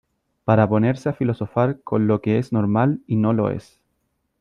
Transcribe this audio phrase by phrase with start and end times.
[0.45, 3.79] para ponerse a filosofar con lo que es normal y no lo es.